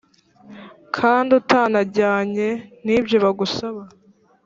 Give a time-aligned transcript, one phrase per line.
[0.97, 2.49] kandi utanajyanye
[2.85, 3.81] nibyo bagusaba,